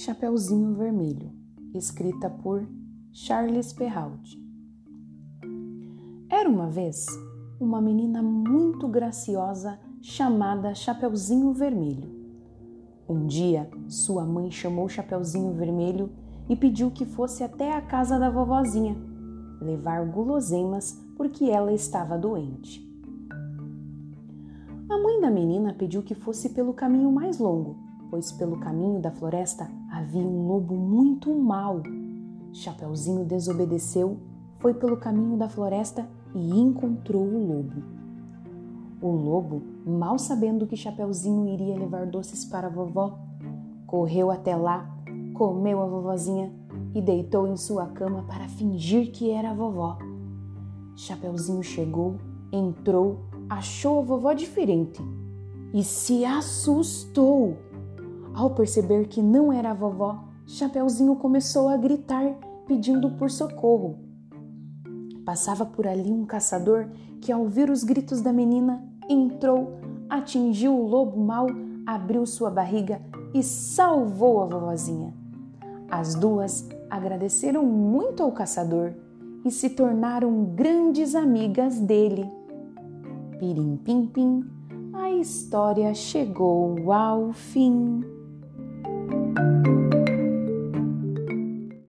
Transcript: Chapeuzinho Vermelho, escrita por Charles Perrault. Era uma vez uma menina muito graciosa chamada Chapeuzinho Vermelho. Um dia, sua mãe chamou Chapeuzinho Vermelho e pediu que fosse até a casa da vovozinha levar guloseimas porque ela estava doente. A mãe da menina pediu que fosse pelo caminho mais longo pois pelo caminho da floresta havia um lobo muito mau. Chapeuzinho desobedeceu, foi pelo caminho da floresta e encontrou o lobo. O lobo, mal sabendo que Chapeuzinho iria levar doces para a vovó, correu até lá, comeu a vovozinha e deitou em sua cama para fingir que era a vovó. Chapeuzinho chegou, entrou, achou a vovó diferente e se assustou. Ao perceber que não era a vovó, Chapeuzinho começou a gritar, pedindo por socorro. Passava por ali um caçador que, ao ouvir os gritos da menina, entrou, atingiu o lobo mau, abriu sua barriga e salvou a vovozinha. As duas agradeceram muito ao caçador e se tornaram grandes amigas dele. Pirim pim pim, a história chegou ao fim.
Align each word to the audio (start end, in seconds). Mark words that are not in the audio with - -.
Chapeuzinho 0.00 0.74
Vermelho, 0.74 1.32
escrita 1.74 2.30
por 2.30 2.64
Charles 3.12 3.72
Perrault. 3.72 4.40
Era 6.30 6.48
uma 6.48 6.70
vez 6.70 7.04
uma 7.58 7.80
menina 7.80 8.22
muito 8.22 8.86
graciosa 8.86 9.76
chamada 10.00 10.72
Chapeuzinho 10.72 11.52
Vermelho. 11.52 12.08
Um 13.08 13.26
dia, 13.26 13.68
sua 13.88 14.24
mãe 14.24 14.52
chamou 14.52 14.88
Chapeuzinho 14.88 15.52
Vermelho 15.54 16.12
e 16.48 16.54
pediu 16.54 16.92
que 16.92 17.04
fosse 17.04 17.42
até 17.42 17.72
a 17.72 17.82
casa 17.82 18.20
da 18.20 18.30
vovozinha 18.30 18.96
levar 19.60 20.06
guloseimas 20.06 20.92
porque 21.16 21.46
ela 21.46 21.72
estava 21.72 22.16
doente. 22.16 22.88
A 24.88 24.96
mãe 24.96 25.20
da 25.20 25.28
menina 25.28 25.74
pediu 25.74 26.04
que 26.04 26.14
fosse 26.14 26.50
pelo 26.50 26.72
caminho 26.72 27.10
mais 27.10 27.40
longo 27.40 27.87
pois 28.10 28.32
pelo 28.32 28.58
caminho 28.58 29.00
da 29.00 29.10
floresta 29.10 29.70
havia 29.90 30.22
um 30.22 30.46
lobo 30.46 30.74
muito 30.74 31.34
mau. 31.34 31.82
Chapeuzinho 32.52 33.24
desobedeceu, 33.24 34.18
foi 34.58 34.74
pelo 34.74 34.96
caminho 34.96 35.36
da 35.36 35.48
floresta 35.48 36.08
e 36.34 36.60
encontrou 36.60 37.22
o 37.22 37.46
lobo. 37.46 37.82
O 39.00 39.10
lobo, 39.10 39.62
mal 39.86 40.18
sabendo 40.18 40.66
que 40.66 40.76
Chapeuzinho 40.76 41.46
iria 41.46 41.78
levar 41.78 42.06
doces 42.06 42.44
para 42.44 42.66
a 42.66 42.70
vovó, 42.70 43.18
correu 43.86 44.30
até 44.30 44.56
lá, 44.56 44.90
comeu 45.34 45.80
a 45.80 45.86
vovozinha 45.86 46.52
e 46.94 47.00
deitou 47.00 47.46
em 47.46 47.56
sua 47.56 47.86
cama 47.86 48.24
para 48.24 48.48
fingir 48.48 49.12
que 49.12 49.30
era 49.30 49.50
a 49.50 49.54
vovó. 49.54 49.98
Chapeuzinho 50.96 51.62
chegou, 51.62 52.16
entrou, 52.52 53.20
achou 53.48 54.00
a 54.00 54.02
vovó 54.02 54.32
diferente 54.32 55.00
e 55.72 55.84
se 55.84 56.24
assustou. 56.24 57.56
Ao 58.38 58.50
perceber 58.50 59.08
que 59.08 59.20
não 59.20 59.52
era 59.52 59.72
a 59.72 59.74
vovó, 59.74 60.22
Chapeuzinho 60.46 61.16
começou 61.16 61.68
a 61.68 61.76
gritar, 61.76 62.36
pedindo 62.68 63.10
por 63.16 63.32
socorro. 63.32 63.98
Passava 65.24 65.66
por 65.66 65.88
ali 65.88 66.12
um 66.12 66.24
caçador 66.24 66.86
que, 67.20 67.32
ao 67.32 67.40
ouvir 67.40 67.68
os 67.68 67.82
gritos 67.82 68.20
da 68.20 68.32
menina, 68.32 68.80
entrou, 69.08 69.80
atingiu 70.08 70.72
o 70.72 70.86
lobo 70.86 71.18
mau, 71.18 71.48
abriu 71.84 72.24
sua 72.24 72.48
barriga 72.48 73.02
e 73.34 73.42
salvou 73.42 74.40
a 74.40 74.46
vovozinha. 74.46 75.12
As 75.90 76.14
duas 76.14 76.68
agradeceram 76.88 77.66
muito 77.66 78.22
ao 78.22 78.30
caçador 78.30 78.92
e 79.44 79.50
se 79.50 79.68
tornaram 79.70 80.44
grandes 80.44 81.16
amigas 81.16 81.80
dele. 81.80 82.30
Pirim 83.40 83.76
pim 83.78 84.06
pim, 84.06 84.44
a 84.92 85.10
história 85.10 85.92
chegou 85.92 86.92
ao 86.92 87.32
fim. 87.32 88.17